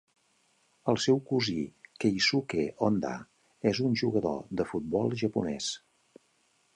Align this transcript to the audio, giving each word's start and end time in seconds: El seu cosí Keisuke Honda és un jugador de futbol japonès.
El 0.91 0.95
seu 1.03 1.19
cosí 1.31 1.57
Keisuke 2.05 2.65
Honda 2.87 3.13
és 3.73 3.81
un 3.89 3.93
jugador 4.03 4.39
de 4.63 4.67
futbol 4.73 5.15
japonès. 5.25 5.69